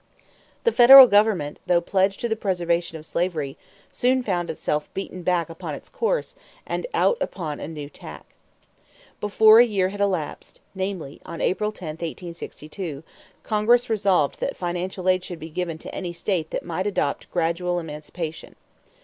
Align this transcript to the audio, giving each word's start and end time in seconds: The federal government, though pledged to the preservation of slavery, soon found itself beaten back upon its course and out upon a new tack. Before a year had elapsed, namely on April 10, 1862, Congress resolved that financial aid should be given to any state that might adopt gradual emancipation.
The 0.63 0.71
federal 0.71 1.05
government, 1.05 1.59
though 1.67 1.79
pledged 1.79 2.21
to 2.21 2.27
the 2.27 2.35
preservation 2.35 2.97
of 2.97 3.05
slavery, 3.05 3.55
soon 3.91 4.23
found 4.23 4.49
itself 4.49 4.91
beaten 4.95 5.21
back 5.21 5.47
upon 5.47 5.75
its 5.75 5.89
course 5.89 6.33
and 6.65 6.87
out 6.95 7.17
upon 7.21 7.59
a 7.59 7.67
new 7.67 7.87
tack. 7.87 8.25
Before 9.19 9.59
a 9.59 9.63
year 9.63 9.89
had 9.89 10.01
elapsed, 10.01 10.59
namely 10.73 11.21
on 11.23 11.39
April 11.39 11.71
10, 11.71 11.89
1862, 11.99 13.03
Congress 13.43 13.91
resolved 13.91 14.39
that 14.39 14.57
financial 14.57 15.07
aid 15.07 15.23
should 15.23 15.37
be 15.39 15.51
given 15.51 15.77
to 15.77 15.93
any 15.93 16.13
state 16.13 16.49
that 16.49 16.65
might 16.65 16.87
adopt 16.87 17.29
gradual 17.29 17.77
emancipation. 17.77 18.55